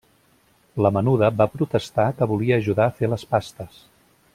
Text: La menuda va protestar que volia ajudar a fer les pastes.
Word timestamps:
La 0.85 0.91
menuda 0.95 1.29
va 1.43 1.47
protestar 1.57 2.07
que 2.21 2.31
volia 2.35 2.61
ajudar 2.65 2.89
a 2.93 2.99
fer 3.03 3.15
les 3.15 3.31
pastes. 3.37 3.81